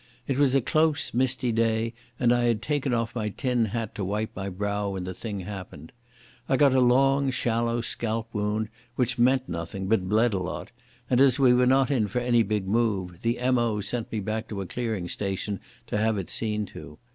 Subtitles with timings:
[0.25, 4.03] It was a close, misty day and I had taken off my tin hat to
[4.03, 5.91] wipe my brow when the thing happened.
[6.49, 10.71] I got a long, shallow scalp wound which meant nothing but bled a lot,
[11.07, 13.79] and, as we were not in for any big move, the M.O.
[13.79, 16.97] sent me back to a clearing station to have it seen to.